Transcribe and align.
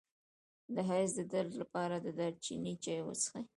د 0.73 0.75
حیض 0.89 1.11
د 1.17 1.21
درد 1.33 1.53
لپاره 1.61 1.95
د 1.99 2.07
دارچینی 2.19 2.73
چای 2.83 2.99
وڅښئ 3.03 3.43